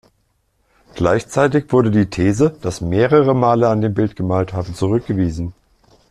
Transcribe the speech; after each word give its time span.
Gleichzeitig 0.95 1.71
wurde 1.71 1.91
die 1.91 2.07
These, 2.07 2.57
dass 2.63 2.81
mehrere 2.81 3.35
Maler 3.35 3.69
an 3.69 3.81
dem 3.81 3.93
Bild 3.93 4.15
gemalt 4.15 4.51
haben, 4.51 4.73
zurückgewiesen. 4.73 5.53